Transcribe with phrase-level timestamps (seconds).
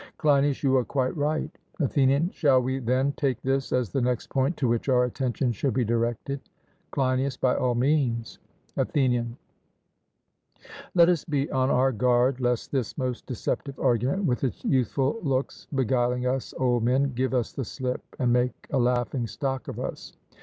[0.17, 1.55] CLEINIAS: You are quite right.
[1.79, 5.75] ATHENIAN: Shall we, then, take this as the next point to which our attention should
[5.75, 6.39] be directed?
[6.89, 8.39] CLEINIAS: By all means.
[8.77, 9.37] ATHENIAN:
[10.95, 15.67] Let us be on our guard lest this most deceptive argument with its youthful looks,
[15.75, 20.17] beguiling us old men, give us the slip and make a laughing stock of us.